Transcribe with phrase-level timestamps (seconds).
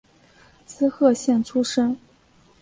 [0.65, 1.95] 滋贺县出身。